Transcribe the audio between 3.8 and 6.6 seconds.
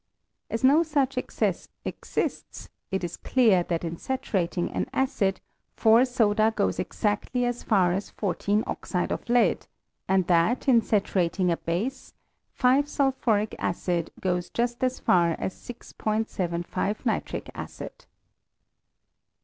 in saturatino; an acid, 4 soda